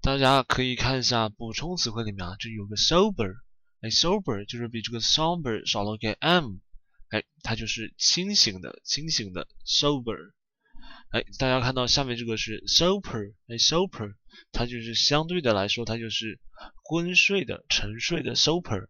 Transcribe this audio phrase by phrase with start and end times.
[0.00, 3.34] 大家可以看一下补充词汇里面啊，这有个 sober，
[3.82, 6.56] 哎，sober 就是比这个 somber 少了个 m，
[7.10, 10.32] 哎，它就是清醒的，清醒的 sober。
[11.10, 14.14] 哎，大家看到下面这个是 sober，哎，sober，
[14.52, 16.40] 它就是相对的来说，它就是
[16.84, 18.86] 昏睡的、沉睡的 sober。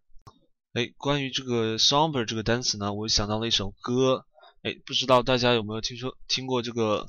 [0.74, 4.26] 哎，关于这个 somber 这个单词呢，我想到了一首歌，
[4.62, 7.08] 哎，不知道大家有没有听说听过这个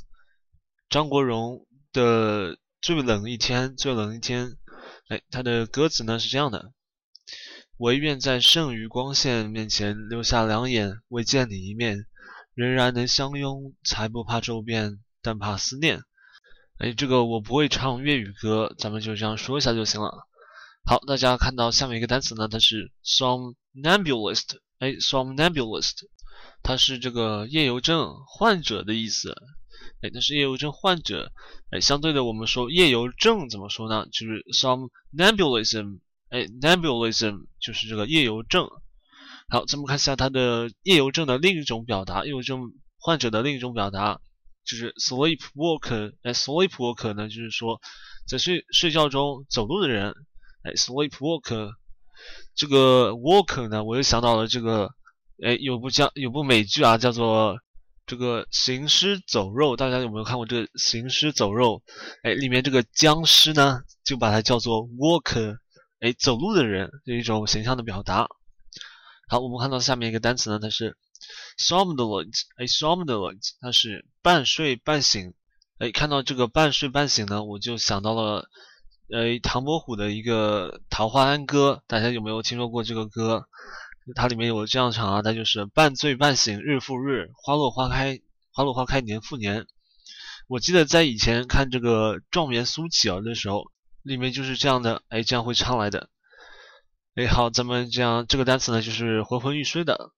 [0.90, 2.58] 张国荣的。
[2.82, 4.58] 最冷一天，最冷一天，
[5.08, 6.74] 哎，它的歌词呢是这样的：
[7.78, 12.08] 唯愿在剩余光线面前留下两眼，未见你一面，
[12.56, 16.02] 仍然能相拥，才不怕骤变，但怕思念。
[16.80, 20.28] 哎，这个我不会唱粤语歌，咱们就这样说一下就行了。
[20.84, 26.08] 好，大家看到下面一个单词呢，它是 somnambulist，哎，somnambulist，
[26.64, 29.36] 它是这个夜游症患者的意思。
[30.02, 31.32] 哎，那是夜游症患者。
[31.70, 34.06] 哎，相对的，我们说夜游症怎么说呢？
[34.12, 36.00] 就是 somnambulism。
[36.30, 38.70] 哎，nambulism 就是这个夜游症。
[39.50, 44.22] 好，咱们看一下它的夜游症的另一种表达，夜游症患者的另一种表达
[44.66, 46.14] 就是 sleepwalker。
[46.24, 47.80] 哎，sleepwalker 呢，就是说
[48.28, 50.16] 在睡睡觉中走路的人。
[50.64, 51.72] 哎，sleepwalker。
[52.56, 54.90] 这个 walker 呢，我又想到了这个，
[55.44, 57.60] 哎，有部叫有部美剧啊，叫做。
[58.12, 61.82] 这个行尸走肉，大家有没有看过这个行尸走肉？
[62.24, 65.56] 哎，里面这个僵尸呢，就把它叫做 walker，
[66.02, 68.28] 哎，走路的人这一种形象的表达。
[69.30, 70.98] 好，我们看到下面一个单词呢，它是
[71.58, 75.34] somnolent，哎，somnolent，它是半睡半醒。
[75.78, 78.50] 哎，看到这个半睡半醒呢，我就想到了，
[79.10, 83.48] 呃，唐伯虎的一个《桃花庵歌》，大家有没有听说过这个歌？
[84.16, 88.20] 它里面有这样唱啊，它就是半醉半醒日复日，花落花开
[88.52, 89.68] 花落花开年复年。
[90.48, 93.66] 我记得在以前看这个《状元苏乞儿》的时候，
[94.02, 96.10] 里面就是这样的，哎，这样会唱来的。
[97.16, 100.12] 哎，好，咱们这样这个单词呢，就是昏昏欲睡的。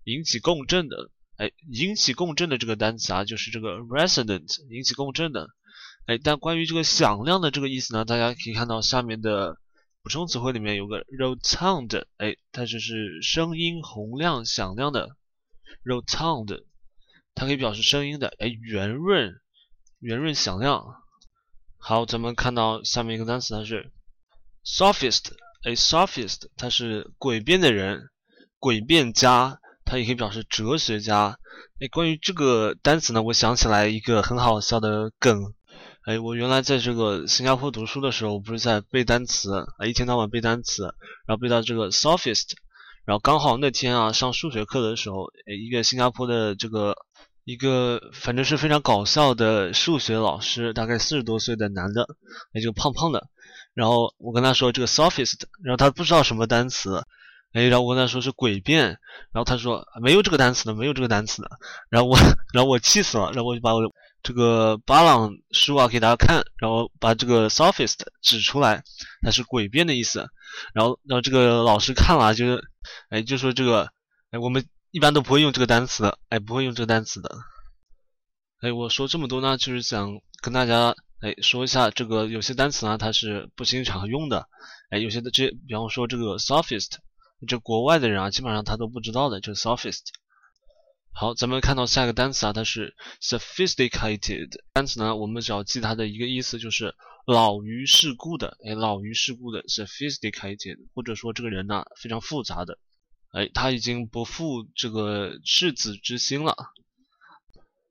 [0.05, 5.49] 引起共振的，哎，引起共振的这个单词啊就是这个 resonant，引起共振的，
[6.05, 9.57] 哎，但关于这个响亮的这个意思呢，大家可以看到下面的。
[10.05, 15.09] 补充词汇里面有个 rotund，哎，它就是声音洪亮、响亮的
[15.83, 16.63] rotund，
[17.33, 19.41] 它可以表示声音的，哎，圆润、
[19.97, 20.85] 圆润、响亮。
[21.79, 23.91] 好，咱们看到下面一个单词，它是
[24.63, 25.33] sophist，
[25.63, 28.11] 哎，sophist，它是诡辩的人、
[28.59, 31.39] 诡辩家，它也可以表示哲学家。
[31.79, 35.55] 哎，关于这个单词呢，我想起来一个很好笑的梗。
[36.05, 40.83] 哎，我原来在这个新加坡读书的时候，我不是在背单词啊，一天到晚背单词，
[41.25, 42.51] 然后背到这个 sophist，
[43.05, 46.95] 然后刚好那天啊上数学课的时候，哎，一个新加坡的这个
[47.43, 52.07] 一个反正是非常搞笑的数学老师，大概四十多岁的男的，
[52.53, 53.27] 哎，就胖胖的，
[53.73, 57.03] 然后我跟他说这个 sophist，然后他不知道什么单词，
[57.53, 58.89] 哎，然后我跟他说是诡辩，
[59.31, 61.49] 然后他说没有这个单词的，没有这个单词的，
[61.89, 62.16] 然后我
[62.53, 63.81] 然后我气死了，然后我就把我。
[64.25, 68.84] 这个巴朗书啊，给大家看，然后把这个 sophist 指出来，
[69.22, 70.28] 它是诡辩的意思。
[70.74, 72.64] 然后，然后这个老师看了，就是，
[73.09, 73.91] 哎，就说这个，
[74.31, 77.38] 哎，我们一般都不会用这个单词的，哎，不会用这个单词的。
[78.62, 84.47] 哎，我说这么多呢，就是想跟大家，哎，说一下这个有些单词呢，它是不经常用的。
[84.90, 86.94] 哎，有些的这，比方说这个 sophist，
[87.47, 90.02] 这国外的人啊，基本上他都不知道的，就是 sophist。
[91.18, 96.94] 好，咱们看到下一个单词啊，它是 sophisticated 单词呢，我们只要记它的一个意思，就是
[97.26, 102.79] 老于世故的，哎，老于世故的 sophisticated，或者说这个人呢非常复杂的，
[103.32, 106.53] 哎，他已经不负这个赤子之心了。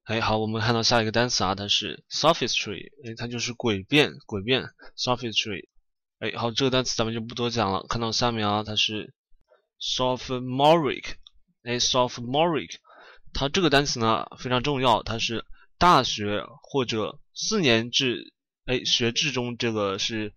[0.02, 4.68] 哎，好，我们看到下一个单词啊，它是 sophistry，哎，它就是诡辩，诡辩
[4.98, 5.68] sophistry。
[6.18, 7.86] 哎，好，这个单词咱们就不多讲了。
[7.88, 9.14] 看到下面啊，它是
[9.80, 11.14] sophomoric，
[11.62, 12.76] 哎，sophomoric。
[13.34, 15.44] 它这个单词呢非常重要，它是
[15.76, 18.32] 大学或者四年制，
[18.64, 20.32] 哎，学制中这个是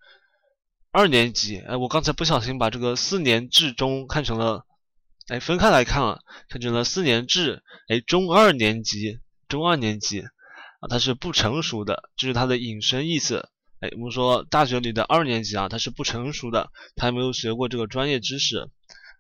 [0.91, 4.65] 二年级，哎，我刚才不小心把这个四年制中看成了，
[5.27, 13.47] 哎，分开来看了，看成了四年制，哎，中二年级，中二年级，啊，它是不成熟的，这是它的引申意思。
[13.79, 18.67] 哎，我们说大学里的二年级啊，他是不成熟的，他还没有学过这个专业知识，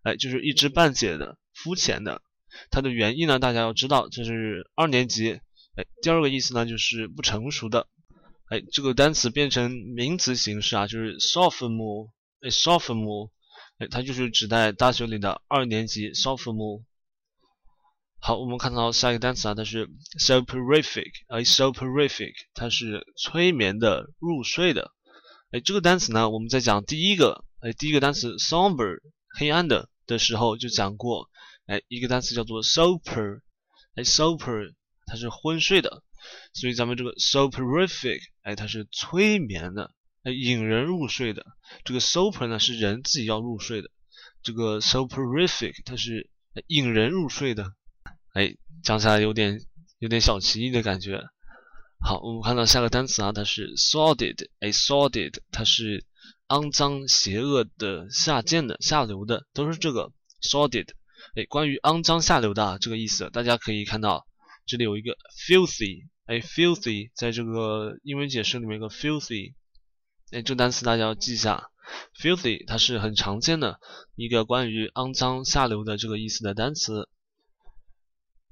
[0.01, 2.23] 哎，就是一知半解的、肤浅的。
[2.69, 5.39] 它的原意呢，大家要知道，这是二年级。
[5.75, 7.87] 哎，第二个意思呢，就是不成熟的。
[8.49, 12.09] 哎，这个单词变成名词形式啊，就是 sophomore。
[12.41, 13.29] 哎，sophomore，
[13.77, 16.83] 哎，它就是指代大学里的二年级 sophomore。
[18.19, 19.87] 好，我们看到下一个单词啊，它是
[20.19, 24.91] soporific，哎，soporific，它是催眠的、入睡的。
[25.51, 28.99] 哎，这个单词呢，我们在讲第一个，哎，第一个单词 somber，
[29.37, 31.29] 黑暗的的时候就讲过，
[31.67, 33.41] 哎，一个单词叫做 soper，
[33.95, 34.73] 哎，soper，
[35.05, 36.01] 它是昏睡的，
[36.53, 39.91] 所以咱们这个 soporific，哎，它是催眠的，
[40.23, 41.45] 哎，引人入睡的。
[41.83, 43.89] 这个 soper 呢是人自己要入睡的，
[44.41, 46.29] 这个 soporific 它是
[46.67, 47.73] 引人入睡的。
[48.33, 49.61] 哎，讲起来有点
[49.99, 51.21] 有点小奇异的感觉。
[51.99, 56.05] 好，我们看到下个单词啊，它是 sordid，哎，sordid，它是
[56.47, 60.87] 肮脏、邪恶的、下贱的、下流的，都是这个 sordid。
[61.37, 64.25] 哎，关于肮脏、下流的这个意思，大家可以看到
[64.65, 65.15] 这里有一个
[65.47, 69.53] filthy，哎，filthy，在这个英文解释里面有个 filthy，
[70.31, 71.69] 哎，这个单词大家要记一下
[72.19, 73.79] ，filthy，它是很常见的
[74.15, 77.07] 一个关于肮脏、下流的这个意思的单词。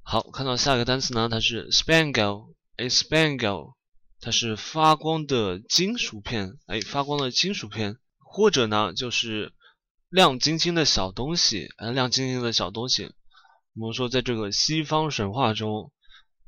[0.03, 3.73] 好，看到下一个单词呢，它是 spangle，哎，spangle，
[4.21, 9.53] 它是发光的金属片，哎，发光的金属片，或者呢就是
[10.15, 13.11] 亮晶晶的小东西，哎，亮晶晶的小东西。
[13.75, 15.91] 我们说在这个西方神话中，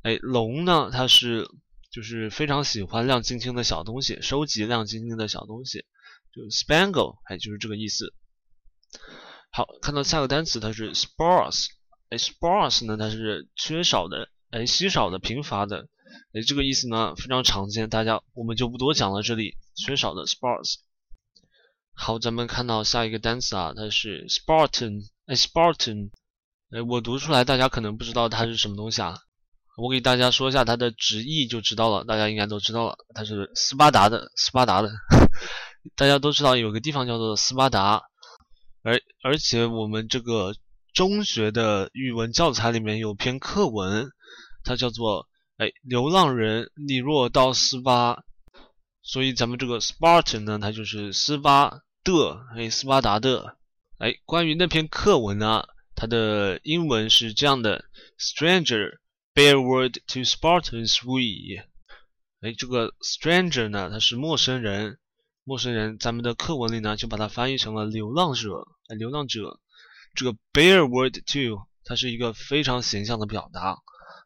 [0.03, 1.45] 哎，龙呢它是
[1.91, 5.79] 就是非常喜欢亮晶晶的小东西，收集亮晶晶的小东西，
[6.33, 8.13] 就 spangle，哎，就是这个意思。
[9.51, 11.65] 好，看到下个单词，它是 sparse。
[12.07, 15.89] 哎，sparse 呢，它是缺少的，哎，稀少的，贫乏的，
[16.31, 19.21] 哎，这个意思呢非常常见，大家我们就不多讲了。
[19.23, 20.75] 这里缺少的 sparse。
[21.99, 26.11] 好，咱们看到下一个单词啊，它是 Spartan，哎，Spartan，
[26.69, 29.17] 哎，我读出来，大家可能不知道它是什么东西啊，
[29.75, 34.91] 我给大家说一下它的直译就知道了，大家应该都知道了，它是斯巴达的，斯巴达的，
[35.97, 38.03] 大家都知道有个地方叫做斯巴达，
[38.83, 40.53] 而而且我们这个。
[40.93, 44.09] 中学的语文教材里面有篇课文，
[44.63, 45.27] 它叫做
[45.57, 48.23] “哎，流浪人，你若到斯巴”，
[49.03, 53.57] 所以咱们这个 Spartan 呢，它就是斯巴的，哎，斯巴达的。
[53.97, 57.83] 哎，关于那篇课文呢，它的英文是这样的
[58.17, 58.99] ：Stranger,
[59.33, 61.65] bear word to Spartans we。
[62.39, 64.99] 哎，这个 Stranger 呢，它是陌生人，
[65.43, 69.59] 陌生人，咱们的课文里呢就把它翻译成了流浪者，哎，流浪者。
[70.15, 73.79] 这个 bear word to，它是一个非常形象的表达。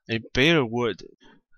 [0.06, 1.00] 哎，bear word，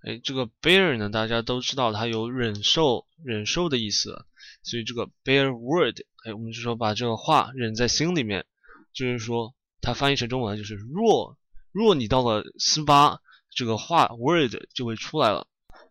[0.04, 4.26] 哎，这个 bear 呢，大家都知道它有忍受、忍受的意思，
[4.64, 5.96] 所以这个 bear word，
[6.26, 8.46] 哎，我们就说把这个话忍在心里面，
[8.94, 11.38] 就是说它翻译成中文就是若
[11.72, 13.20] 若你到了斯巴，
[13.54, 15.48] 这个话 word 就会出来了。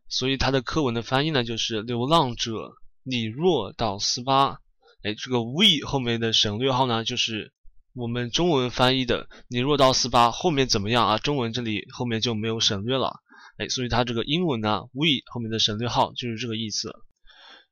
[0.09, 2.73] 所以它的课文的翻译呢，就是流浪者，
[3.03, 4.59] 你若到斯巴，
[5.03, 7.53] 哎，这个 we 后面的省略号呢，就是。
[7.95, 11.19] 我们中文翻译的“你若到斯巴”后面怎么样啊？
[11.19, 13.21] 中文这里后面就没有省略了，
[13.59, 16.91] 哎，所以它这个英文呢，we 后面的省略号就是这个意思。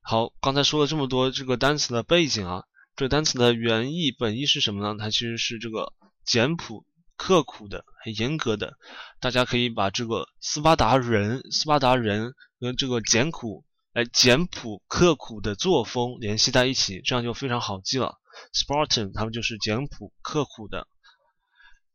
[0.01, 2.63] 好，刚才说了这么多这个单词的背景啊，
[2.95, 4.97] 这个单词的原意本意是什么呢？
[4.99, 5.93] 它其实是这个
[6.25, 8.77] 简朴、刻苦的、很严格的。
[9.19, 18.17] 大家可以把这个斯巴达人、斯巴达人跟这个简朴、哎简朴、刻苦的作风联系在一起，这样就非常好记了。
[18.53, 20.87] Spartan，他们就是简朴刻苦的。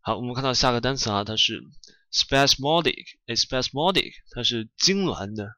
[0.01, 1.61] 好，我们看到下个单词啊，它是
[2.13, 5.49] spasmodic，哎，spasmodic，它是痉挛的、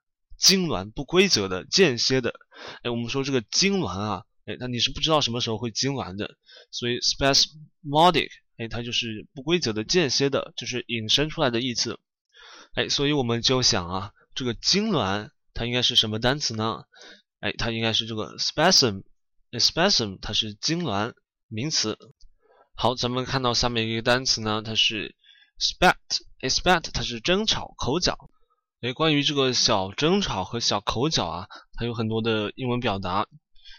[0.40, 2.35] 痉挛、不规则的、间歇的。
[2.83, 6.37] 哎，我们说这个痉挛啊，哎，那你是不知道什么时候会痉挛的，
[6.71, 11.99] 所以 spasmodic，哎，它就是不规则的、间歇的，就是引申出来的意思。
[12.75, 16.85] 哎，所以我们就想啊，这个痉挛它应该是什么单词呢？
[17.40, 19.02] 哎，它应该是这个 spasm。
[19.52, 21.14] spasm 它是痉挛
[21.49, 21.97] 名词。
[22.75, 25.16] 好，咱们看到下面一个单词呢，它是
[25.59, 28.30] spat，spat 它是争吵口角。
[28.80, 33.26] 哎，关于这个小争吵和小口角啊，它有很多的英文表达。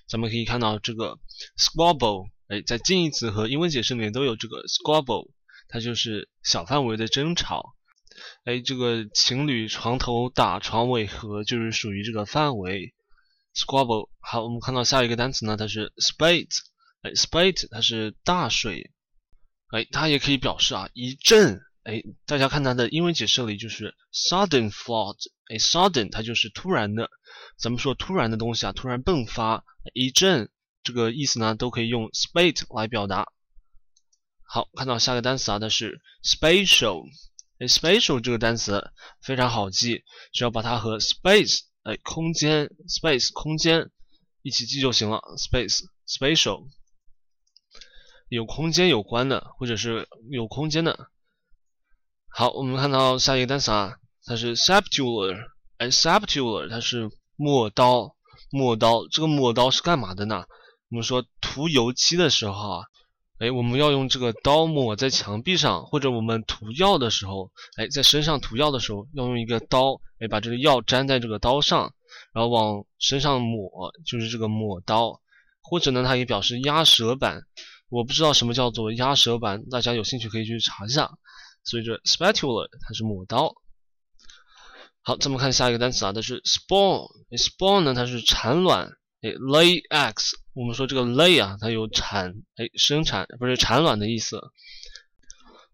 [0.09, 1.17] 咱们可以看到这个
[1.57, 5.31] squabble，哎，在近义词和英文解释里面都有这个 squabble，
[5.69, 7.75] 它就是小范围的争吵。
[8.43, 12.93] 哎，这个情侣床头打床尾和就是属于这个范围。
[13.55, 16.57] Squabble，好，我们看到下一个单词呢，它是 spate，
[17.03, 18.91] 哎，spate 它是大水，
[19.69, 25.15] 哎，它也可以表示啊一阵，哎，大家看它的英文解释里就是 sudden flood，
[25.49, 27.09] 哎，sudden 它就是突然的。
[27.57, 30.49] 咱们说突然的东西啊，突然迸发一阵，
[30.83, 33.31] 这个意思呢都可以用 spate 来表达。
[34.43, 37.05] 好，看到下个单词啊，它是 spatial。
[37.59, 43.89] 哎，spatial 这个单词非常好记，只要把它和 space 哎空间 space 空间
[44.41, 45.21] 一起记就行了。
[45.37, 46.67] space spatial
[48.29, 51.09] 有空间有关的，或者是有空间的。
[52.31, 53.95] 好，我们看到下一个单词啊，
[54.25, 55.37] 它是 septular，。
[55.77, 58.15] 哎，septular，它是抹刀，
[58.51, 60.45] 抹刀这个抹刀是干嘛的呢？
[60.89, 62.85] 我们说涂油漆的时候啊。
[63.39, 71.93] 哎，我们要用这个刀抹在墙壁上，或者我们涂药的时候，哎，在身上涂药的时候，要用一个刀，哎，把这个药粘在这个刀上，
[72.33, 75.21] 然后往身上抹，就是这个抹刀。
[75.61, 77.43] 或者呢，它也表示压舌板。
[77.89, 81.09] 我不知道什么叫做压舌板，大家有兴趣可以去查一下。
[81.69, 83.53] 所以说 spatula 它是抹刀。
[85.01, 87.07] 好，咱们看下一个单词啊，它是 spawn。
[87.31, 88.97] spawn 呢，它是产卵。
[89.21, 94.41] 哎，lay eggs，我们说这个 lay 啊，它有产，哎，生产不是产卵的意思。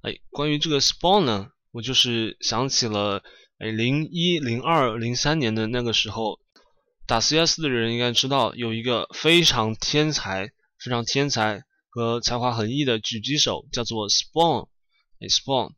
[0.02, 3.24] 哎，关于这个 spawn 呢，我就是想起了，
[3.60, 6.40] 哎，零一、零二、零三年的那个时候，
[7.08, 14.68] 打 CS 的人应该知道，有一个非常天才、非常天才和才华横溢的狙击手，叫做 spawn，
[15.20, 15.74] 哎，spawn。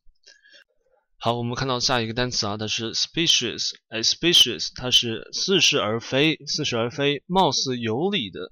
[1.20, 8.52] 好，我们看到下一个单词啊，它是 species，哎，species，它是似是而非，似是而非，貌似有理的。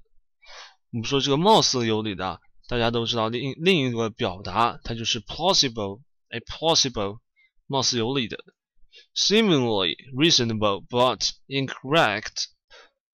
[0.90, 7.20] 我们说这个貌似有理的，大家都知道另另一个表达，它就是 plausible，哎，plausible，
[7.68, 8.36] 貌似有理的。
[9.14, 12.46] seemingly reasonable but incorrect，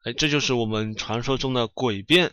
[0.05, 2.33] 哎，这就是我们传说中的诡辩。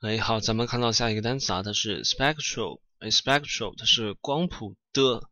[0.00, 5.22] 哎，好，咱们看到下一个单词啊，它是 spectral，哎，spectral，它是光谱的。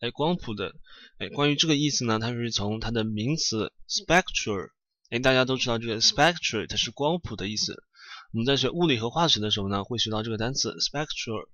[0.00, 0.74] 哎，光谱的，
[1.18, 4.70] 哎，关于这个意思呢，它是从它的名词 spectral，
[5.10, 7.82] 哎，大家都知道这个 spectral 它是光谱的意思。
[8.32, 11.48] 我们在学物理和化学的时候呢，会学到这个单词 spectral，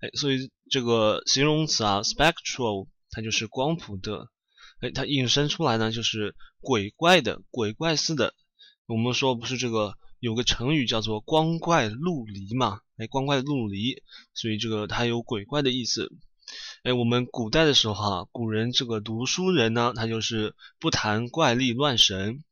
[0.00, 4.30] 哎，所以这个形容词啊 spectral 它就是光谱的，
[4.80, 8.34] 哎，它引申出来呢就是鬼怪的，鬼怪似的。
[8.86, 14.02] 我们说不是这个有个成语叫做光怪陆离嘛，哎，光怪陆离，
[14.34, 16.10] 所以这个它有鬼怪的意思。
[16.86, 22.44] 哎，我们古代的时候哈，古人这个读书人呢，他就是不谈怪力乱神，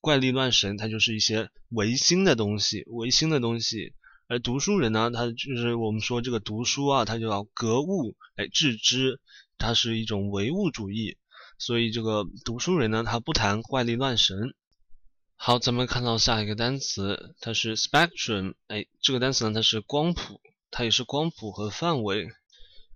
[0.00, 3.92] 怪力乱神，他就是一些唯心的东西，唯心的东西。
[4.28, 9.18] 而读书人呢，他就是我们说这个读书啊，他就要格物，哎，致知，
[9.58, 11.16] 它是一种唯物主义。
[11.58, 14.54] 所以这个读书人呢，他不谈怪力乱神。
[15.34, 22.28] 好，咱们看到下一个单词，它是 spectrum，哎，这个单词呢，它是光谱，它也是光谱和范围。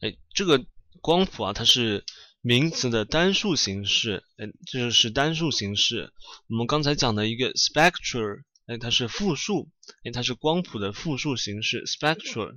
[0.00, 0.64] 哎，这个
[1.06, 2.04] 光谱啊，它是
[2.40, 4.24] 名词的单数形式。
[4.38, 6.12] 哎，这就是单数形式。
[6.48, 9.70] 我们刚才讲的一个 spectral，哎，它是复数。
[10.02, 12.50] 哎，它是光谱的复数形式 spectral。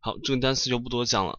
[0.00, 1.38] 好，这个单词就不多讲了。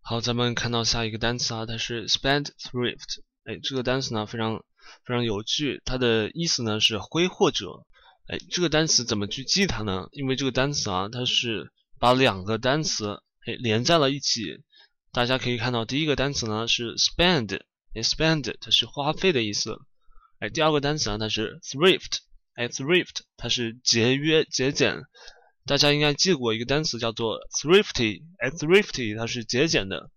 [0.00, 3.20] 好，咱们看到下一个单词啊，它是 spendthrift。
[3.44, 4.56] 哎，这个单词呢非常
[5.04, 7.86] 非常有趣，它的意思呢是挥霍者。
[8.26, 10.08] 哎，这个单词怎么去记它呢？
[10.10, 11.70] 因为这个单词啊，它是
[12.00, 13.22] 把两个单词。
[13.46, 14.62] 哎，连在了一起，
[15.12, 19.76] 大家可以看到，第一个单词呢是 spend，spend 它是花费的意思。
[20.38, 22.18] 哎，第二个单词呢它是 thrift，
[22.54, 25.02] 哎，thrift 它是节约、节俭。
[25.66, 30.10] 大家应该记过一个单词叫做 thrifty，哎，thrifty 它是节俭的。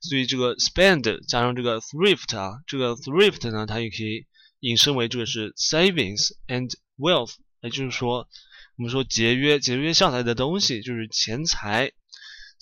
[0.00, 4.26] 所以这个 spend 加上这个 thrift 啊，这个 thrift 呢，它也可以
[4.58, 8.28] 引申为这个是 savings and wealth，也就是说，
[8.76, 11.92] 我们说节约、节约下来的东西就是钱财。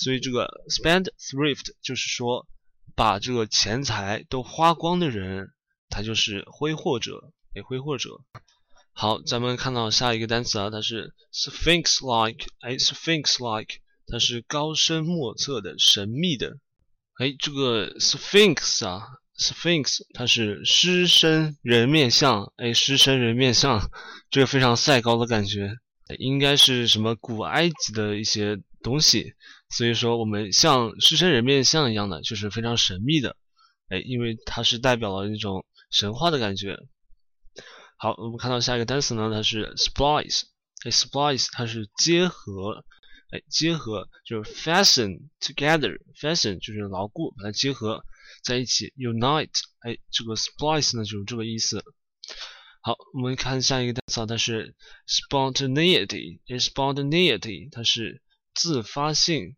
[0.02, 2.49] 所以这个 spendthrift 就是说，
[2.97, 5.50] 把这个钱财都花光的人，
[5.90, 8.23] 他就是挥霍者，哎，挥霍者。
[8.92, 13.76] 好，咱们看到下一个单词啊，它是 sphinx-like，哎，sphinx-like，
[14.07, 16.57] 它是高深莫测的、神秘的。
[17.19, 19.07] 哎，这个 sphinx 啊
[19.38, 23.90] ，sphinx 它是狮身人面像，哎，狮身人面像，
[24.30, 25.76] 这个非常赛高的感觉，
[26.19, 29.35] 应该是什么古埃及的一些东西。
[29.70, 33.36] 所以说，我们像狮身人面像一样的，就是非常神秘的，
[33.88, 36.76] 哎，因为它是代表了一种神话的感觉。
[37.96, 40.42] 好，我们看到下一个单词呢，它是 splice，
[40.84, 42.84] 哎，splice 它是结合，
[43.30, 48.04] 哎，结合就是 fasten together，fasten 就是牢固，把它结合
[48.42, 51.84] 在一起，unite，哎，这个 splice 呢就是这个意思。
[52.80, 54.74] 好，我们看下一个单词，啊它是
[55.06, 58.20] spontaneity，哎，spontaneity 它是
[58.52, 59.56] 自发性。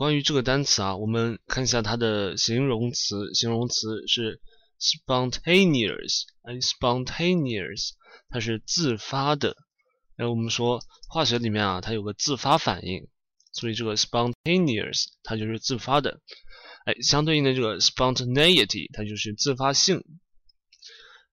[0.00, 3.34] 关于这个单词啊，我们看一下它的形容词。
[3.34, 4.40] 形容词是
[4.80, 7.90] spontaneous，哎，spontaneous，
[8.30, 9.58] 它是自发的。
[10.16, 13.08] 哎，我们说化学里面啊，它有个自发反应，
[13.52, 16.22] 所以这个 spontaneous 它就是自发的。
[16.86, 20.02] 哎，相对应的这个 spontaneity 它就是自发性。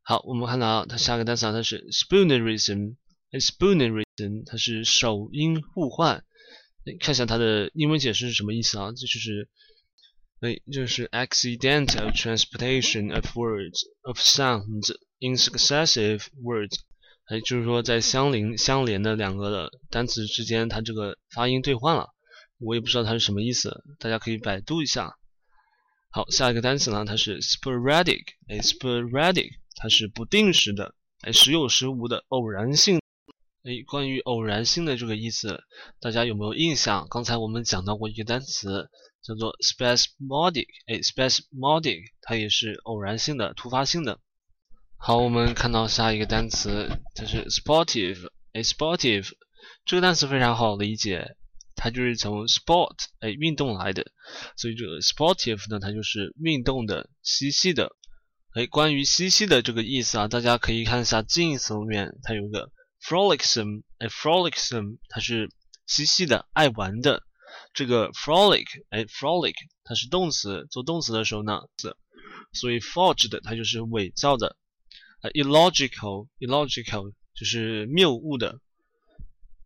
[0.01, 2.97] 好，我们看到它下个单词啊，它是 spoonerism，
[3.31, 6.25] 哎，spoonerism 它是首音互换。
[6.99, 8.91] 看一下它的英文解释是什么意思啊？
[8.91, 9.49] 这就是，
[10.41, 16.79] 哎，就是 accidental transportation of words of sounds in successive words。
[17.25, 22.13] 哎，就是说在相邻相连的两个的单词之间，它这个发音兑换了。
[22.59, 25.13] 我也不知道它是什么意思，大家可以百度一下。
[26.09, 28.23] 好，下一个单词呢，它是 sporadic。
[28.47, 32.99] 哎，sporadic 它是不定时的，哎，时有时无的，偶然性。
[33.63, 35.61] 哎，关于偶然性的这个意思，
[35.99, 37.07] 大家有没有印象？
[37.09, 38.89] 刚才我们讲到过一个单词
[39.21, 40.67] 叫做 spasmodic。
[40.87, 44.19] 哎，spasmodic 它也是偶然性的、突发性的。
[44.97, 48.29] 好，我们看到下一个单词，它是 sportive。
[48.53, 49.31] 哎，sportive
[49.85, 51.35] 这个单词非常好理解，
[51.75, 54.05] 它就是从 sport 哎运动来的，
[54.55, 57.91] 所以这个 sportive 呢，它就是运动的、嬉戏的。
[58.53, 62.71] 哎，关于嬉戏的这个意思啊，大家可以看一下近义词里面，它有一个
[63.07, 63.83] frolicsome。
[63.99, 65.49] 哎，frolicsome 它是
[65.85, 67.23] 嬉戏的、爱玩的。
[67.73, 71.95] 这个 frolic 哎，frolic 它是动词，做动词的时候呢，是
[72.53, 74.55] 所以 forged 它就是伪造的。
[75.33, 78.59] illogical，illogical 就是谬误的。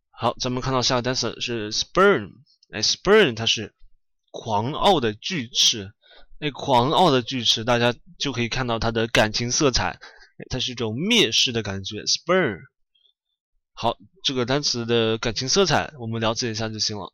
[0.10, 2.32] 好，咱们看到下个单词是 spurn，
[2.72, 3.74] 哎，spurn 它是
[4.32, 5.92] 狂傲的巨齿，
[6.40, 10.00] 哎，狂傲的巨齿，大家就可以看到它的感情色彩，
[10.50, 12.04] 它是一种蔑视的感觉。
[12.04, 12.60] spurn，
[13.82, 17.14] 好，这个单词的感情色彩我们了解一下就行了。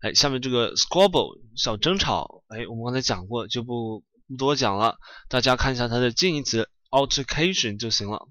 [0.00, 4.98] 哎，下面这个 squabble 小争吵，哎，我们刚才讲过，就不不多讲了，
[5.28, 6.68] 大家看一下它的近义词。
[6.90, 8.26] Altercation 就行了。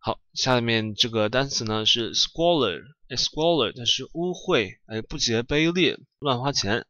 [0.00, 6.84] 好，下面这个单词呢是 squalor，squalor 它是污秽，哎，不洁卑劣，乱花钱。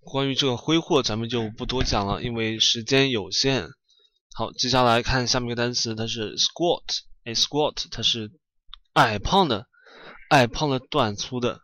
[0.00, 3.68] 关于这个挥霍，咱们就不多讲了，因为时间有限。
[4.34, 6.82] 好，接下来看下面一个单词，它是 squat，
[7.24, 8.30] 哎，squat 它是
[8.94, 9.66] 矮胖的，
[10.30, 11.60] 矮胖的，短粗的。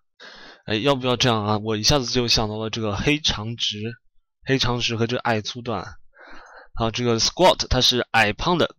[0.67, 1.59] 哎，要不要这样啊？
[1.59, 3.79] 我一下子就想到了这个黑长直，
[4.45, 5.85] 黑长直和这矮粗短。
[6.75, 8.77] 好，这个 squat 它是矮胖的，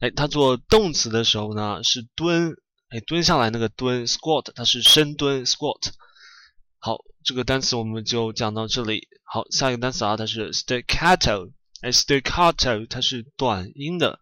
[0.00, 2.54] 哎，它做动词的时候呢是蹲，
[2.90, 5.92] 哎，蹲下来那个蹲 squat 它是深蹲 squat。
[6.78, 9.08] 好，这个单词我们就讲到这里。
[9.24, 14.20] 好，下一个单词啊，它是 staccato，哎，staccato 它是短音的，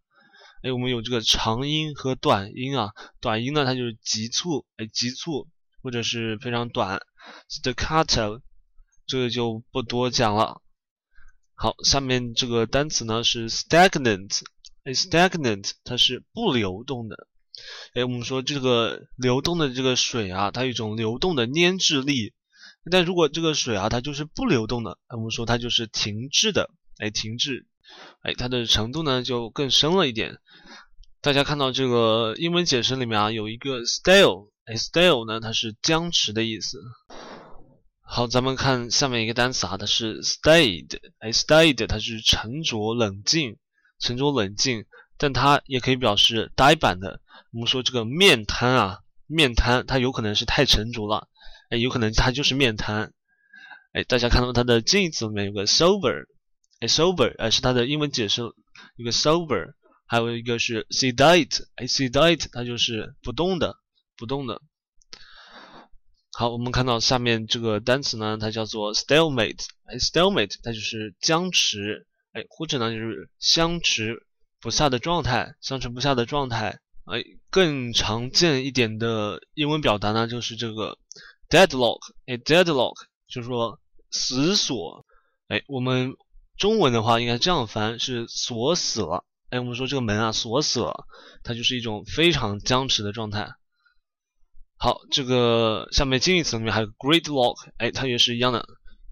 [0.62, 5.48] 哎，我们有这个长音和短音啊，短音呢它就是急促，哎，急促
[5.82, 7.00] 或者是非常短
[7.48, 8.40] ，staccato
[9.06, 10.60] 这个就不多讲了。
[11.54, 14.40] 好，下面这个单词呢是 stagnant，
[14.82, 17.28] 哎，stagnant 它是不流动的，
[17.94, 22.34] 哎，我们说这个流动的这个水啊，它有一种流动的粘滞力，
[22.90, 26.68] 但如果这个水啊它就是不流动的，我们说它就是停滞的，
[26.98, 27.67] 哎，停滞，
[28.22, 30.38] 哎，它的程度呢就更深了一点。
[31.20, 36.78] 大家看到这个英文解释里面啊有一个 stale，哎，stale 呢它是僵持的意思。
[38.02, 43.58] 好，咱们看下面一个单词啊，它是 stayed，哎，stayed 它是沉着冷静，
[44.00, 44.86] 沉着冷静，
[45.18, 47.20] 但它也可以表示呆板的。
[47.52, 51.28] 我们说这个面瘫啊，面瘫，它有可能是太沉着了，
[51.70, 53.12] 哎，有可能它就是面瘫。
[53.92, 56.26] 哎，大家看到它的近义词里面有个 sober，
[56.80, 58.42] A，sober，哎，是它的英文解释，
[58.96, 59.74] 一个 sober，
[60.06, 63.76] 还有一个是 sedate，哎，sedate 它就是不动的，
[64.16, 64.62] 不动的。
[66.32, 74.24] 好，我们看到下面这个单词呢，它叫做 stalemate，哎，stalemate 它就是僵持，哎，或者呢就是相持
[74.60, 80.96] 不下的状态，相持不下的状态，哎，更常见一点的英文表达呢就是这个
[81.48, 82.94] deadlock，哎，deadlock
[83.26, 83.80] 就是说
[84.12, 85.04] 死锁，
[85.48, 86.14] 哎，我们
[86.58, 91.06] 中文的话应该这样翻，是锁死了，哎，我们说这个门啊锁死了，
[91.44, 93.48] 它就是一种非常僵持的状态。
[94.76, 98.66] 好，这个下面近义词里面还有 great lock，哎，它也是一样的。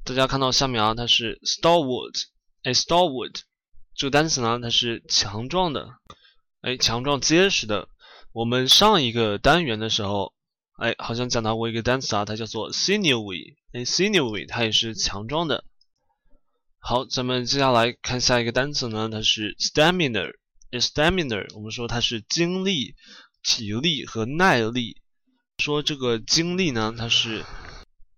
[0.04, 2.24] 大家看到下面啊，它是 stalwart，
[2.64, 3.40] 哎，stalwart
[3.94, 5.88] 这个单词呢，它是强壮的，
[6.62, 7.88] 哎，强壮结实的。
[8.32, 10.34] 我们上一个单元的时候，
[10.78, 15.64] 哎，好像讲到过一个单词啊，它叫做 sinewy，哎，sinewy 它也是强壮的。
[16.88, 22.94] 好，咱们接下来看下一个单词呢，它是 stamina，stamina 我们说它是精力、
[23.42, 25.02] 体力和耐力。
[25.58, 27.44] 说这个精力呢，它是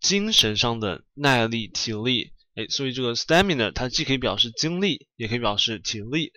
[0.02, 6.32] 精神上的耐力、体力，哎，所以这个 stamina 它既可以表示精力，也可以表示体力。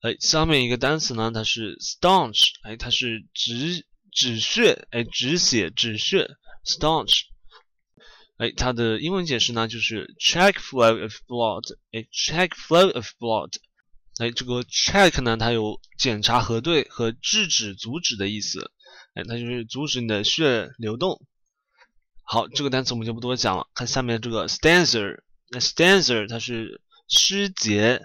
[0.00, 6.28] 哎，下面一个单词呢，它是 staunch，哎，它是止止血，哎，止血止血
[6.66, 7.20] ，staunch。
[8.36, 13.52] 哎，它的英文解释呢就是 check flow of blood，哎，check flow of blood。
[14.18, 18.70] 哎，这个 check 呢，它有检查、核对和制止、阻止的意思。
[19.14, 21.24] 哎，它就是阻止你的血流动。
[22.22, 23.68] 好，这个单词我们就不多讲了。
[23.74, 25.20] 看下面这个 stanza，
[25.50, 28.02] 那 stanza 它是诗节。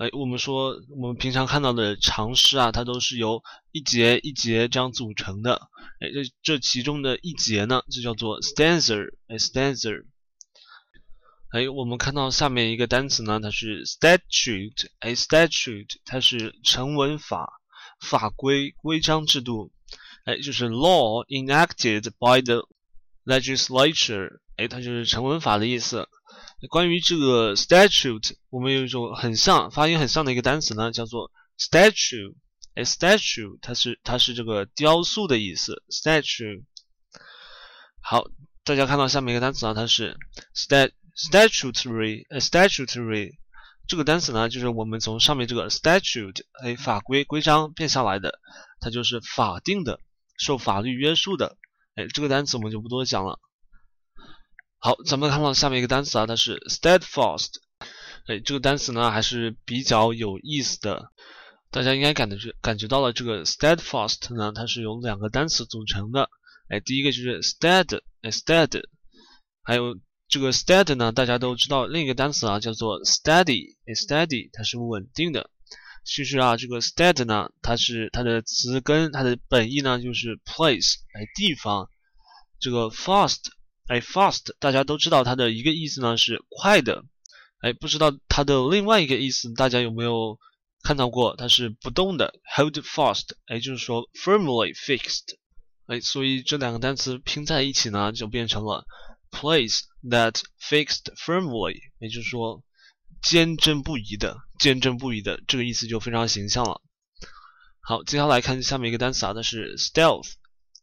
[0.00, 5.68] 哎，我们说我们平常看到的长诗啊，它都是由一节一节这样组成的。
[6.00, 9.10] 哎，这这其中的一节呢，就叫做 stanza。
[9.28, 10.06] 哎，stanza。
[11.50, 14.86] 哎，我们看到下面一个单词呢，它是 statute。
[15.00, 17.60] 哎，statute 它是成文法、
[18.00, 19.70] 法规、规章制度。
[20.24, 22.66] 哎，就是 law enacted by the
[23.26, 26.08] legislature，哎，它就是成文法的意思。
[26.68, 32.34] 关于这个 statute，我们有一种很像、发音很像的一个单词呢，叫做 statue。
[32.74, 35.82] 哎，statue 它是它是这个雕塑的意思。
[35.88, 36.64] statue。
[38.00, 38.24] 好，
[38.62, 40.16] 大家看到下面一个单词呢，它是
[40.54, 42.26] stat statutory。
[42.38, 43.32] ，statutory
[43.88, 48.38] 这个单词呢，就是我们从上面这个 statute，哎，法规、规章变下来的，
[48.80, 49.98] 它就是法定的、
[50.38, 51.56] 受法律约束的。
[51.96, 53.40] 哎，这个单词我们就不多讲了。
[54.82, 57.56] 好，咱们看到下面一个单词啊，它是 steadfast。
[58.26, 61.12] 哎，这个单词呢还是比较有意思的。
[61.70, 66.30] 大家应该感觉感觉到了，这个 steadfast 呢，它是由两个单词组成的。
[66.70, 68.82] 哎，第一个就是 stead，哎，stead。
[69.62, 75.50] 还有这个 stead 呢，大家都知道另一个单词啊，叫做 steady，哎，steady，它是稳定的。
[76.06, 81.90] 其实啊，这个 stead 呢，它是它的词根，它的本意呢就是 place，哎，地方。
[82.58, 83.40] 这个 fast，
[83.90, 87.04] 哎，fast，大家都知道它的一个意思呢是快的，
[87.58, 90.38] 哎，不知道它的另外一个意思，大家有没有
[90.84, 91.34] 看到过？
[91.34, 95.34] 它是不动的，hold fast，哎，就是说 firmly fixed，
[95.86, 98.86] 哎，所以这两个单词拼在一起呢，就变成了
[99.32, 102.62] place that fixed firmly，也就是说。
[103.22, 106.80] 坚贞不移的，坚贞不移的这个意思就非常形象了。
[107.82, 110.32] 好，接下来看下面一个单词啊，它是 stealth。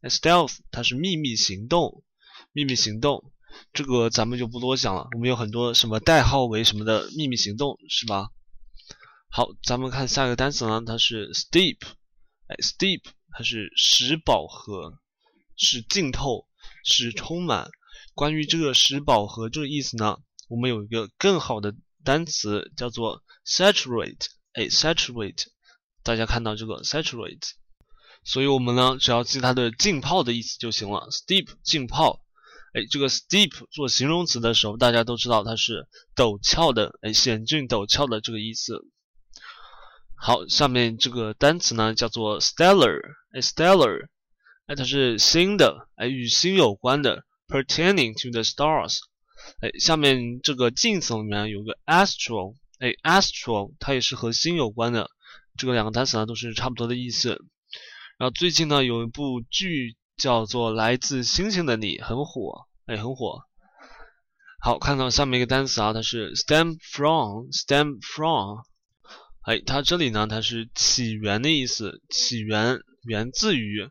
[0.04, 2.04] stealth 它是秘密行动，
[2.53, 3.31] 秘密行动
[3.73, 5.07] 这个咱们就不多讲了。
[5.13, 8.29] 我们有很多什么代号为什么的秘密行动是吧？
[9.29, 11.77] 好，咱们看下一个单词呢，它是 steep。
[12.47, 14.99] 哎，steep 它是使饱和，
[15.55, 16.47] 使浸透，
[16.83, 17.69] 使充满。
[18.13, 21.75] 关于这个使饱和这个意思呢，我们有一个更好的。
[22.03, 25.47] 单词叫做 saturate，哎，saturate，
[26.03, 27.49] 大家看到这个 saturate，
[28.23, 31.10] 所以我们呢只要记它的浸泡的意思就行了。
[31.12, 32.21] steep 浸泡，
[32.77, 38.85] 哎，这个 steep 做形容词的时候，大家都知道它是陡峭的，哎，险峻陡峭的这个意思。
[40.15, 43.01] 好，下面这个单词呢叫做 stellar，
[43.33, 44.09] 哎，stellar，
[44.67, 48.99] 哎，它是新的，哎，与星有关的，pertaining to the stars。
[49.59, 55.09] 哎，下面这个近词里面有个 astral，哎，astral 它也是和星有关的，
[55.57, 57.43] 这个两个单词呢都是差不多的意思。
[58.19, 63.41] 然后最近呢有一部剧叫做《来自星星的你》，很火，哎，很火。
[64.62, 68.60] 好，看到下面一个单词啊，它是 stem from，stem from，
[69.41, 73.84] 哎，它这里呢它是起源的意思，起源源自于，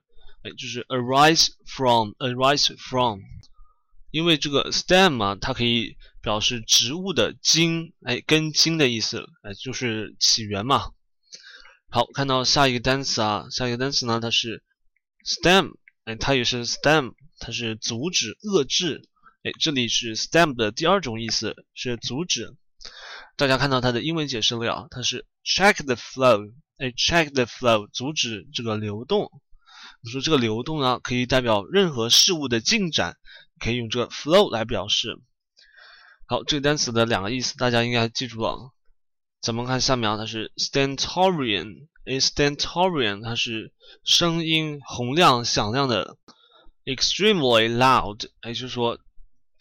[0.43, 3.21] 哎，就是 arise from，arise from。
[4.11, 10.93] 因为这个 stem 啊，它可以表示植物的茎，哎，根茎的意思，哎，就是起源嘛。
[11.91, 14.65] 好，看到下一个单词啊，下一个单词呢，它是
[15.23, 15.73] stem，
[16.05, 19.09] 哎，它也是 stem，它是阻止、遏制，
[19.43, 22.55] 哎，这里是 stem 的第二种意思，是阻止。
[23.37, 29.23] 大家看到它的英文解释了，它是 check the flow，哎，check the flow，阻止这个流动。
[29.23, 29.31] 我
[30.03, 33.17] 们说这个流动呢，可以代表任何事物的进展。
[33.59, 35.19] 可以用这个 flow 来表示。
[36.27, 38.73] 好，这个单词的两个意思大家应该记住了。
[39.41, 41.89] 咱们看下面啊，它是 stentorian。
[42.05, 43.73] a stentorian 它是
[44.05, 46.19] 声音洪亮、响亮的
[46.87, 48.99] ，extremely loud，也就是说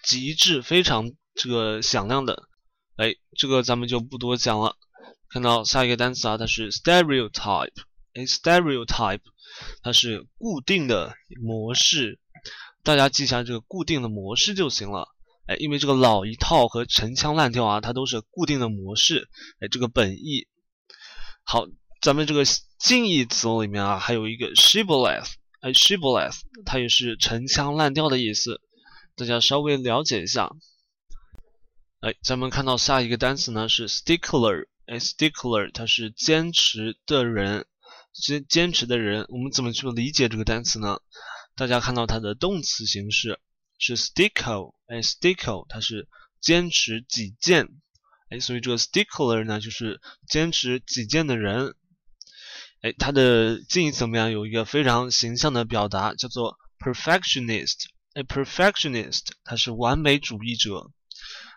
[0.01, 2.47] 极致、非常这个响亮的。
[2.95, 4.77] 哎，这个咱们就不多讲了。
[5.27, 7.73] 看到下一个单词啊，它是 stereotype。
[8.13, 9.19] a stereotype
[9.81, 12.21] 它是固定的模式。
[12.83, 15.09] 大家记下这个固定的模式就行了，
[15.47, 19.27] 哎，因为这个老一套和陈腔滥调啊，它都是固定的模式，
[19.59, 20.47] 哎，这个本意。
[21.43, 21.65] 好，
[22.01, 22.43] 咱们这个
[22.77, 25.33] 近义词里面啊，还有一个 shibboleth，
[25.65, 28.62] 哎，shibboleth，它也是陈腔滥调的意思，
[29.15, 30.51] 大家稍微了解一下。
[32.01, 37.65] 哎，咱们看到下一个单词呢是 stickler，哎，stickler 它是坚持的人，
[38.13, 40.99] 坚坚持的人，我们怎么去理解这个单词呢？
[41.56, 43.39] 大家看到它的动词形式
[43.80, 46.08] 是 stickle，哎，stickle 它是
[46.39, 47.69] 坚持己见，
[48.30, 51.73] 哎，所以这个 stickler 呢就是坚持己见的人，
[52.86, 54.30] 哎，它的近义词怎么样？
[54.30, 60.91] 有一个非常形象的表达，叫做 perfectionist，哎，perfectionist 它是完美主义者。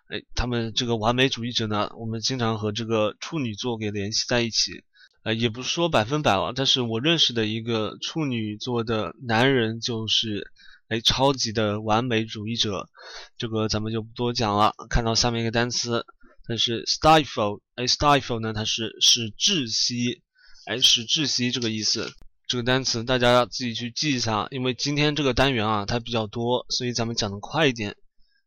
[0.08, 4.82] 哎，他们这个完美主义者呢，我们经常和这个处女座给联系在一起。
[5.22, 10.50] 呃，也不是说百分百了，但是我认识的一个处女座的男人就是，
[10.88, 12.88] 哎，超级的完美主义者。
[13.36, 14.72] 这个咱们就不多讲了。
[14.88, 16.06] 看到下面一个单词，
[16.44, 20.22] 它是 stifle，哎，stifle 呢，它是使窒息，
[20.68, 22.12] 哎，使窒息这个意思。
[22.46, 27.96] 这个单词大家自己去记一下，因为今天这个单元啊，它比较多，所以咱们讲的快一点。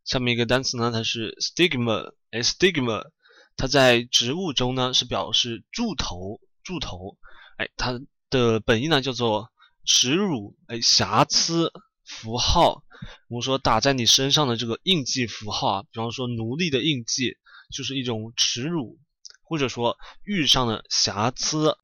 [0.04, 3.10] 下面一个单词呢，它是 stigma，哎，stigma，
[3.56, 7.18] 它在植物中呢是表示柱头，柱头，
[7.56, 9.50] 哎，它的本意呢叫做
[9.84, 11.72] 耻辱，哎，瑕疵，
[12.04, 12.84] 符号。
[13.26, 17.36] 我们说打在你身上的这个印记符号啊，比方说奴隶的印记，
[17.72, 19.00] 就是一种耻辱，
[19.42, 21.76] 或者说遇上的瑕疵。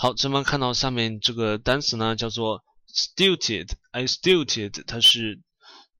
[0.00, 5.40] 好，咱们看到下面这个单词呢叫做 stilted，哎，stilted，它是。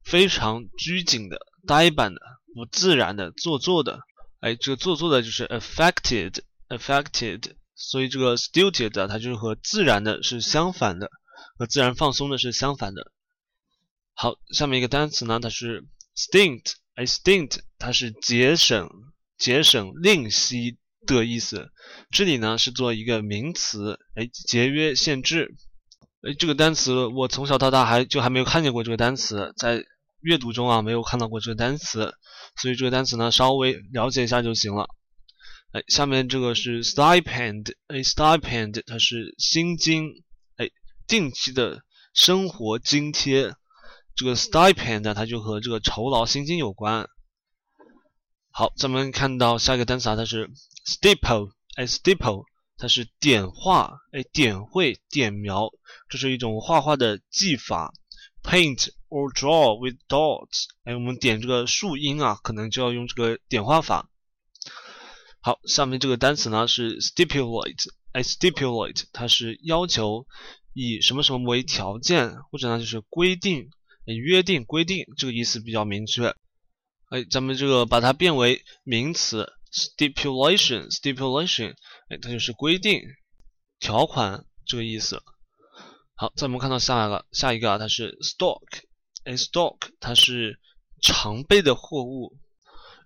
[0.04, 2.20] 非常拘谨的、呆板的、
[2.54, 4.00] 不自然的、做作的，
[4.40, 11.10] 哎，这个做作的就是 affected，affected，所以这个 stilted 它就是和自然的是相反的，
[11.58, 13.12] 和自然放松的是相反的。
[14.14, 15.84] 好，下面一个单词呢，它是
[16.16, 18.88] stint，哎，stint 它是节省、
[19.36, 21.70] 节省、吝惜的意思，
[22.10, 25.54] 这里呢是做一个名词，哎，节约、限制。
[26.22, 29.84] 哎，这个单词我从小到大还就还没有看见过这个单词，在。
[30.20, 32.12] 阅读中啊，没有看到过这个单词，
[32.60, 34.88] 所以这个单词呢，稍微了解一下就行了。
[35.70, 40.24] 哎，下面这个是 stipend，哎，stipend 它是薪金，
[40.56, 40.70] 哎，
[41.06, 41.84] 定期的
[42.14, 43.54] 生活津贴。
[44.16, 47.08] 这个 stipend 它就和这个酬劳薪金有关。
[48.58, 50.50] 好，咱们看到下一个单词啊，它是
[50.84, 52.42] stipple，哎，stipple
[52.76, 55.70] 它是点画，哎，点绘、点描，
[56.08, 57.92] 这是一种画画的技法。
[58.42, 64.10] paint or draw with dots，哎，我们点这个树荫啊，可能就要用这个点画法。
[65.38, 70.26] 好，下面这个单词呢是 stipulate，哎，stipulate 它是要求
[70.72, 73.70] 以什么什么为条件，或者呢就是规定、
[74.04, 76.34] 约定、规定，这个意思比较明确。
[77.10, 81.74] 哎，咱们这个把它变为名词 stipulation，stipulation，
[82.10, 83.00] 哎，它就是规定、
[83.80, 85.22] 条款这个意思。
[86.14, 88.60] 好，再我们看到下一个，下一个啊，它是 stock，
[89.24, 90.60] 哎，stock 它是
[91.00, 92.36] 常备的货物。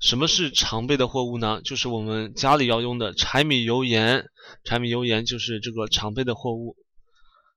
[0.01, 1.61] 什么是常备的货物呢？
[1.63, 4.29] 就是我们家里要用的柴米油盐，
[4.65, 6.77] 柴米油盐就是这个常备的货物。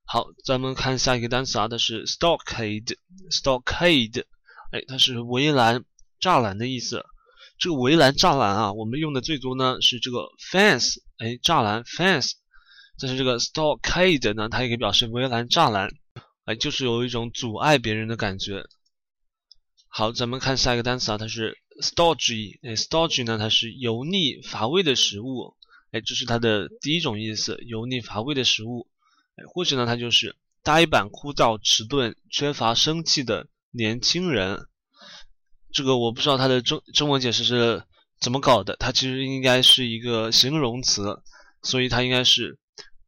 [0.04, 4.22] 好，咱们看下一个单词啊，它是 stockade，stockade，
[4.70, 5.84] 哎，它是围栏、
[6.20, 7.04] 栅栏的意思。
[7.58, 12.32] 这个围栏、栅栏啊，我们用的最多呢是这个 fence，哎，栅栏 fence。
[12.98, 15.90] 但是这个 stockade 呢，它也可以表示围栏、栅栏，
[16.44, 18.64] 哎，就是有一种阻碍别人的感觉。
[19.88, 25.56] 好，咱们看下一个单词啊，它是 stodgy，哎，stodgy 呢，它是油腻、乏味的食物，
[25.92, 28.86] 哎，这是它的第一种意思，油腻、乏味的食物，
[29.36, 34.66] 哎，或者呢，它就是呆板、枯燥、迟钝、缺乏生气的年轻人。
[35.76, 37.84] 这个我不知道它的中中文解释是
[38.18, 41.22] 怎么搞的，它其实应该是一个形容词，
[41.62, 42.58] 所以它应该是。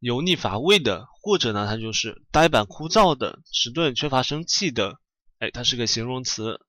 [0.01, 4.97] 油腻乏味的，或者呢，它就是呆板枯燥的、迟钝缺乏生气的。
[5.39, 6.61] 哎，它是个形容词。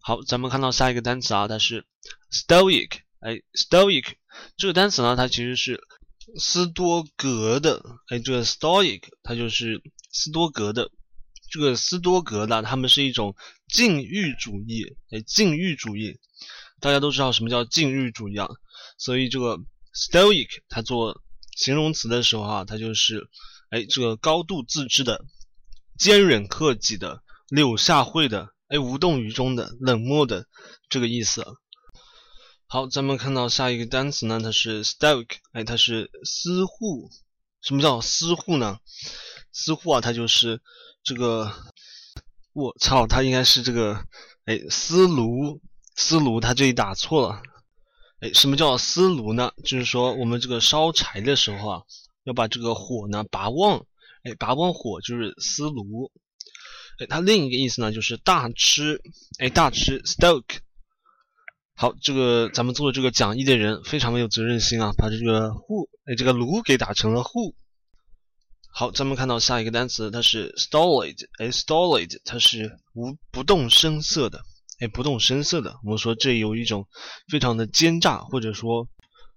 [0.00, 1.84] 好，咱们看到下一个单词啊，它是
[2.30, 3.00] stoic。
[3.18, 4.12] 哎，stoic
[4.56, 5.80] 这个单词呢，它其实是
[6.38, 7.82] 斯多格的。
[8.06, 10.92] 哎，这个 stoic 它就是斯多格的。
[11.50, 13.34] 这个斯多格呢，他们是一种
[13.68, 14.96] 禁欲主义。
[15.10, 16.18] 哎，禁欲主义，
[16.80, 18.48] 大家都知道什么叫禁欲主义啊？
[18.98, 19.58] 所以这个
[19.94, 21.22] stoic 它做。
[21.56, 23.28] 形容词的时候啊，它就是，
[23.70, 25.24] 哎，这个高度自知的、
[25.98, 30.46] 坚忍克己的、柳下惠的、哎，无动于衷的、冷漠的
[30.88, 31.44] 这个意思。
[32.68, 37.10] 好，咱们看到下一个单词呢，它是 stoic，哎，它是私护。
[37.60, 38.78] 什么叫私护呢？
[39.50, 40.62] 私护啊，它就是
[41.02, 41.52] 这个，
[42.58, 44.04] 我操，它应该是这个，
[44.46, 45.60] 哎，思炉，
[45.94, 47.40] 思炉，它这里打错了。
[48.18, 49.52] 哎，什么叫思炉呢？
[49.62, 51.82] 就是说我们这个烧柴的时候啊，
[52.24, 53.86] 要把这个火呢拔旺。
[54.24, 56.10] 哎，拔旺火就是思炉。
[56.98, 59.00] 哎，它另一个意思呢就是大吃。
[59.38, 60.58] 哎，大吃 stoke。
[61.76, 67.54] 好，这个咱们做这个讲义的人非常没有责任心啊，把这个 who 哎这个炉给打成了 who。
[68.70, 74.44] 好，咱们看到下一个单词，它是 stolid，哎，stolid，它是无不动声色的，
[74.78, 75.76] 哎，不动声色的。
[75.84, 76.86] 我们说这有一种
[77.28, 78.86] 非常的奸诈或者说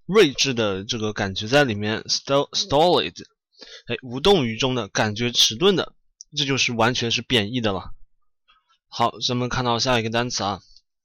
[0.06, 3.16] 睿智的这个感觉在里面，stolid，
[3.88, 5.94] 哎，无动于衷的感觉，迟钝的，
[6.36, 7.92] 这就是完全是贬义的了。
[8.90, 10.60] 好，咱们看到下一个单词啊。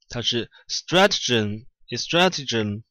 [0.09, 2.83] 它是 stratagem，stratagem，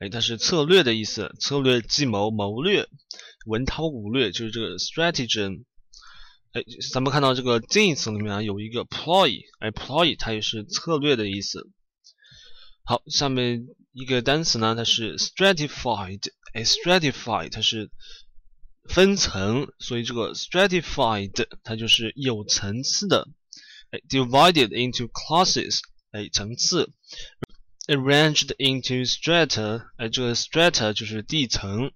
[0.00, 2.86] 哎，它是策略的意思，策略、计谋、谋略、
[3.46, 5.64] 文韬武略，就是这个 stratagem。
[6.52, 11.70] 哎，咱们看到这个近义词里面啊，有一个 ploy，哎，ploy 它也是策略的意思。
[12.84, 16.20] 好，下面一个单词呢，它是 stratified，
[16.52, 17.90] 哎，stratified 它是
[18.88, 23.28] 分层，所以这个 stratified 它就是有层次的，
[23.90, 25.80] 哎，divided into classes。
[26.10, 26.92] 哎，层次
[27.86, 31.90] ，arranged into strata，哎，这个 strata 就是地层。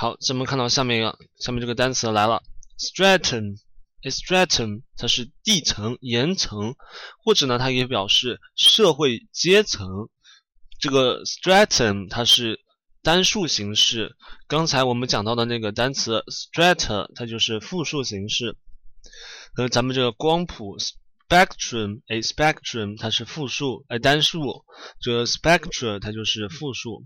[0.00, 2.44] 好，咱们看到下面一个，下面这个单词来了
[2.78, 6.76] ，stratum，stratum，它是地层、岩层，
[7.18, 10.08] 或者呢，它也表示社会阶层。
[10.78, 12.60] 这个 stratum 它是
[13.02, 14.14] 单数形式，
[14.46, 18.56] 刚才我们讲到的那个单词 strata，它就是复数形式。
[19.52, 20.76] 和咱们这个光谱。
[21.28, 24.64] spectrum a，spectrum 它是复数，哎，单数，
[25.00, 27.04] 这个 spectra 它就是复数。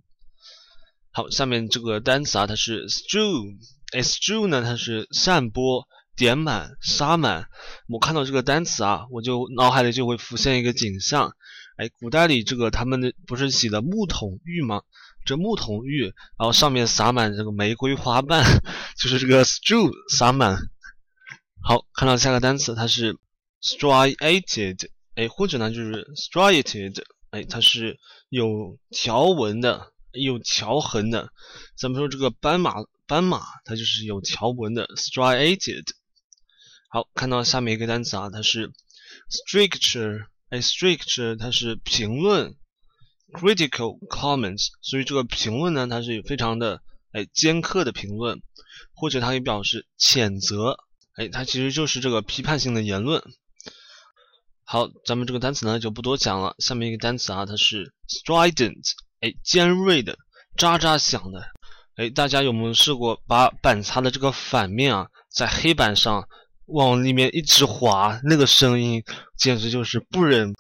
[1.13, 3.55] 好，下面这个单词啊，它是 strew，
[3.93, 7.49] 哎，strew 呢，它是散播、点满、撒满。
[7.89, 11.33] 我看到这个单词啊，我就脑海里就会浮现一个景象，
[11.77, 14.83] 哎，古代里这个他们的不是洗的木桶浴吗？
[15.25, 16.05] 这木桶浴，
[16.39, 18.45] 然后上面撒满这个玫瑰花瓣，
[18.99, 20.57] 就是这个 strew 撒满。
[21.63, 23.17] 好，看到下个单词，它是。
[23.65, 27.97] striated，哎，或者呢就是 striated，哎，它是
[28.29, 31.31] 有条纹的，有条痕的。
[31.77, 32.75] 咱们说这个斑马，
[33.07, 35.85] 斑马它就是有条纹的，striated。
[36.89, 38.71] 好，看到下面一个单词啊，它是
[39.31, 42.55] stricture，哎，stricture 它是评论
[43.33, 48.43] ，critical comments，所以这个评论呢，它是非常的哎尖刻的评论，
[48.95, 50.77] 或者它也表示谴责，
[51.15, 53.23] 哎，它其实就是这个批判性的言论。
[54.65, 56.55] 好，咱们这个单词呢就不多讲了。
[56.59, 58.83] 下面一个单词啊，它是 strident，
[59.23, 60.19] 哎，尖锐的，
[60.59, 61.43] 喳喳响的。
[61.97, 66.29] 哎，大家有没有试过把板擦的这个反面啊，在黑板上
[66.67, 69.03] 往里面一直划，那个声音
[69.39, 70.53] 简直就是不忍，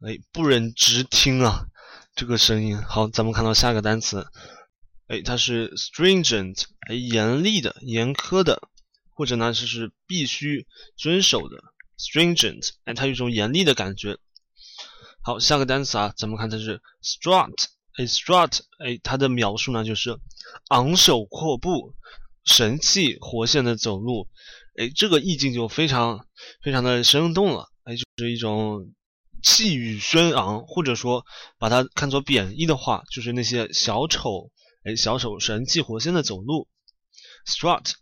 [0.00, 1.66] 哎，不忍直听啊，
[2.14, 2.80] 这个声音。
[2.82, 4.26] 好，咱们看到下个单词，
[5.08, 8.62] 哎，它是 stringent，哎，严厉的、严苛的，
[9.10, 11.56] 或者呢就是必须遵守的。
[11.98, 14.16] stringent，哎，它有一种严厉的感觉。
[15.22, 17.52] 好，下个单词啊，咱们看它是 strut，
[18.04, 20.18] ，strut，哎，它的描述呢就是
[20.68, 21.94] 昂首阔步、
[22.44, 24.28] 神气活现的走路，
[24.76, 26.26] 哎，这个意境就非常
[26.62, 28.92] 非常的生动了，哎，就是一种
[29.42, 31.24] 气宇轩昂，或者说
[31.58, 34.50] 把它看作贬义的话，就是那些小丑，
[34.84, 36.68] 哎，小丑神气活现的走路
[37.46, 37.92] ，strut。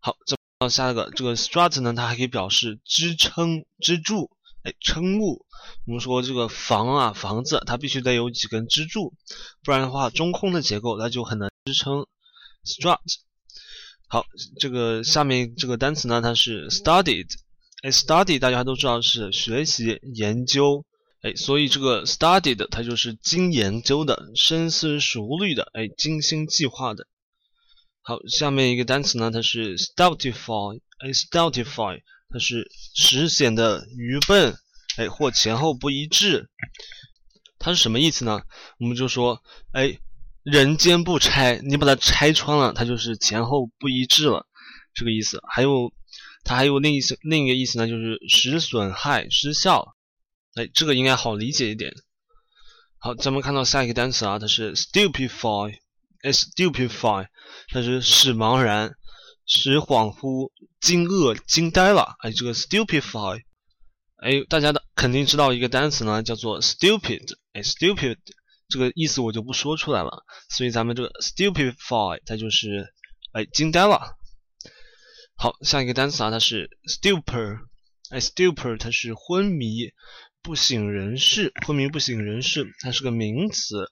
[0.00, 0.36] 好，这。
[0.70, 4.30] 下一个这个 strut 呢，它还可以表示支撑、支柱，
[4.64, 5.46] 哎，撑木。
[5.86, 9.14] 我们说这个房啊，房子它必须得有几根支柱，
[9.62, 12.06] 不然的话，中空的结构那就很难支撑。
[12.64, 12.98] strut。
[14.06, 14.26] 好，
[14.58, 17.28] 这个下面这个单词呢，它是 studied，
[17.82, 20.84] 哎，study 大家都知道是学习、研究，
[21.22, 27.06] 哎，所以这个 studied 它就是经研究的、深思熟虑的、哎，精心计划的。
[28.02, 32.00] 好，下面一个单词呢，它是 stultify，哎，stultify，
[32.34, 34.58] 它是使显得愚笨，
[34.96, 36.50] 哎，或前后不一致。
[37.60, 38.42] 它是什么意思呢？
[38.80, 39.96] 我们就说，哎，
[40.42, 44.48] 人间不拆，你把它拆穿了，它就是前后不一致了，
[44.94, 45.40] 这个意思。
[45.48, 45.92] 还有，
[46.42, 49.94] 它还有另一思，另一个意思呢，就是使损害、失效。
[50.54, 51.94] 哎，这个应该好理解一点。
[52.98, 55.78] 好，咱们看到下一个单词啊，它是 stupefy。
[56.24, 57.28] stupefy，
[57.68, 58.96] 它是使茫然、
[59.46, 62.14] 使恍惚、惊愕、惊呆了。
[62.20, 63.42] 哎，这个 stupefy，
[64.16, 67.36] 哎，大家的肯定知道一个单词呢，叫做 stupid。
[67.52, 68.16] 哎，stupid
[68.68, 70.24] 这个意思我就不说出来了。
[70.48, 72.92] 所以咱们这个 stupefy，它就是
[73.32, 74.16] 哎惊呆了。
[75.36, 77.58] 好，下一个单词啊，它是 stupor。
[78.10, 79.90] 哎，stupor 它是昏迷、
[80.42, 83.90] 不省人事、昏迷不省人事，它是个名词。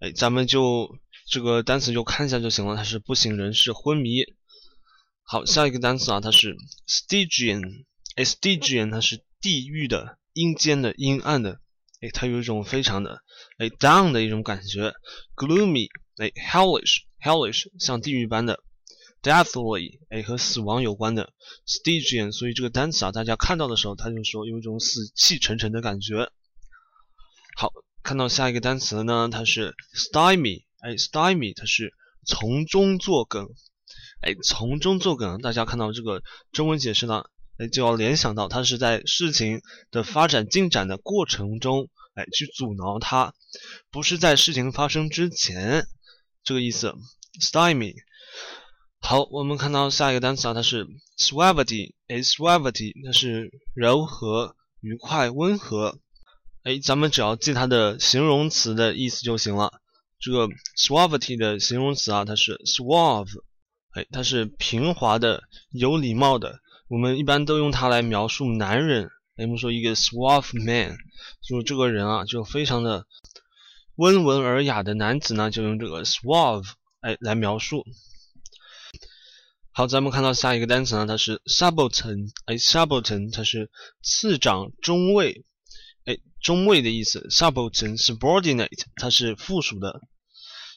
[0.00, 0.98] 哎，咱们就。
[1.28, 4.22] 这个单词就看一下就行了，它是不省人事、昏迷。
[5.28, 6.56] 好，下一个单词啊，它是
[6.86, 11.58] Stygian，哎，Stygian 它是地狱的、阴间的、阴暗的，
[12.00, 13.22] 哎，它有一种非常的
[13.58, 14.94] 哎 down 的一种感觉
[15.34, 18.62] ，gloomy，哎，hellish，hellish，像地狱般的
[19.20, 21.32] ，deathly，哎，和死亡有关的
[21.66, 26.30] ，Stygian，所以这个单词啊，大家看到的时候，它就说有一种死气沉沉的感觉。
[27.56, 27.72] 好，
[28.04, 31.92] 看到下一个单词呢，它是 stymie，哎，stymie，它是
[32.24, 33.48] 从中作梗，
[34.20, 37.24] 哎，从中作梗，大家看到这个中文解释呢？
[37.58, 43.34] 哎，就要联想到它是在事情的发展进展的过程中，哎，去阻挠它，
[43.90, 45.86] 不是在事情发生之前，
[46.44, 46.94] 这个意思。
[47.40, 47.94] stymie。
[49.00, 50.86] 好，我们看到下一个单词啊，它是
[51.18, 55.98] suavity，哎，suavity，它是柔和、愉快、温和。
[56.64, 59.80] 哎，咱们只要记它的形容词的意思就行了。
[60.18, 63.40] 这个 suavity 的形容词啊，它是 suave，
[63.96, 66.60] 哎，它是平滑的、有礼貌的。
[66.86, 69.08] 我们一般都用它来描述男人。
[69.36, 70.98] 我们说一个 suave man，
[71.42, 73.06] 就这个人啊，就非常的
[73.94, 76.66] 温文尔雅的男子呢，就用这个 suave
[77.00, 77.86] 哎来描述。
[79.72, 83.70] 好，咱们看到下一个单词呢，它是 subaltern，哎，subaltern 它是
[84.02, 85.46] 次长、中尉，
[86.04, 87.26] 哎，中尉的意思。
[87.30, 90.02] subaltern subordinate 它是附属的。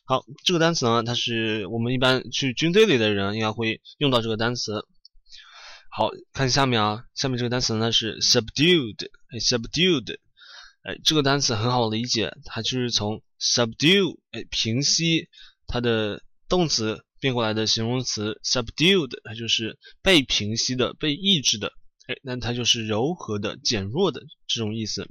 [0.10, 4.84] 好，这个单词呢，它是我们一般去军队里的人应该会用到这个单词。
[5.92, 10.18] 好看下面啊，下面这个单词呢是 subdued，哎，subdued，
[10.82, 15.30] 哎，这个单词很好理解，它就是从 subdue，哎，平息，
[15.68, 21.72] 它的动词变过来的形容词 subdued，它就是被平息的、被抑制的，
[22.08, 25.08] 哎，那它就是柔和的、减弱的这种意思。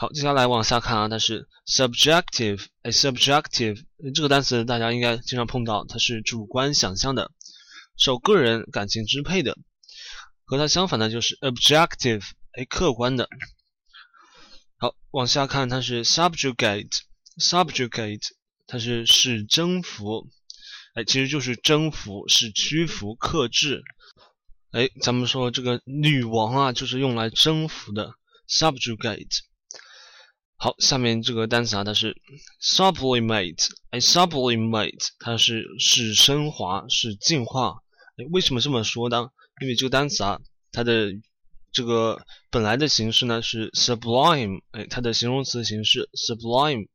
[0.00, 3.84] 好，接下来往下看啊，它是 subjective，哎，subjective，
[4.14, 7.30] 这个单词大家应该经常碰到，它是主观想象的。
[7.98, 9.58] 受个人感情支配的，
[10.44, 12.22] 和它相反的就是 objective，
[12.52, 13.28] 哎，客观的。
[14.78, 18.26] 好，往下看，它是 subjugate，subjugate，
[18.66, 20.30] 它是使征服，
[20.94, 23.82] 哎，其实就是征服，使屈服、克制。
[24.70, 28.14] 哎，咱们说这个女王啊，就是用来征服的
[28.48, 29.40] subjugate。
[30.62, 32.14] 好，下面这个单词啊，它是
[32.60, 37.78] sublimate，哎，sublimate，它是使升华、使进化。
[38.18, 39.30] 哎为什么这么说呢？
[39.62, 40.38] 因为这个单词啊，
[40.70, 41.14] 它的
[41.72, 46.88] 这个本来的形式呢是 sublime，哎，它的形容词形式 sublime，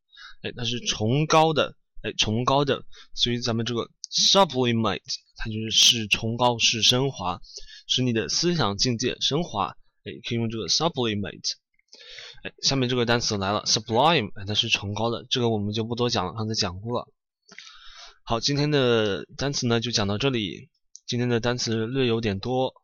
[0.44, 2.84] 哎，它是崇高的，哎，崇高的，
[3.16, 5.02] 所以咱们这个 sublimate，
[5.38, 7.42] 它就是使崇高、使升华，
[7.88, 11.54] 使你的思想境界升华，哎，可以用这个 sublimate。
[12.46, 17.08] 哎，下面这个单词来了，sublime，它是崇高的，这个我们就不多讲了，刚才讲过了。
[18.24, 20.70] 好，今天的单词呢就讲到这里。
[21.08, 22.76] 今天的单词略有点多。